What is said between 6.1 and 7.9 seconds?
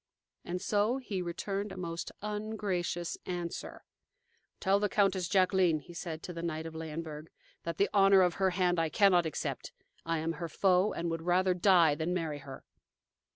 to the knight of Leyenburg, "that the